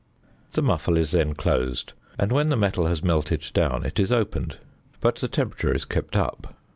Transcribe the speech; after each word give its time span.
The 0.53 0.63
muffle 0.63 0.97
is 0.97 1.11
then 1.11 1.35
closed, 1.35 1.93
and 2.17 2.31
when 2.31 2.49
the 2.49 2.57
metal 2.57 2.87
has 2.87 3.03
melted 3.03 3.45
down, 3.53 3.85
it 3.85 3.99
is 3.99 4.11
opened, 4.11 4.57
but 4.99 5.17
the 5.17 5.27
temperature 5.27 5.75
is 5.75 5.85
kept 5.85 6.17
up. 6.17 6.55